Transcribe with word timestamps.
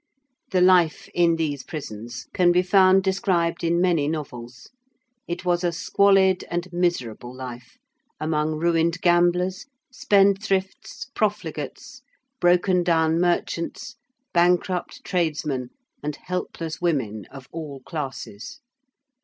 The 0.49 0.61
life 0.61 1.07
in 1.13 1.35
these 1.35 1.61
prisons 1.63 2.25
can 2.33 2.51
be 2.51 2.63
found 2.63 3.03
described 3.03 3.63
in 3.63 3.79
many 3.79 4.07
novels. 4.07 4.71
It 5.27 5.45
was 5.45 5.63
a 5.63 5.71
squalid 5.71 6.43
and 6.49 6.67
miserable 6.73 7.31
life 7.31 7.77
among 8.19 8.55
ruined 8.55 8.99
gamblers, 9.01 9.67
spendthrifts, 9.91 11.05
profligates, 11.13 12.01
broken 12.39 12.81
down 12.81 13.19
merchants, 13.21 13.97
bankrupt 14.33 15.03
tradesmen, 15.03 15.69
and 16.01 16.15
helpless 16.15 16.81
women 16.81 17.25
of 17.29 17.47
all 17.51 17.79
classes. 17.81 18.59